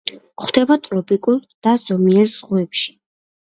[0.43, 2.89] გვხვდება ტროპიკულ და ზომიერ ზღვებში.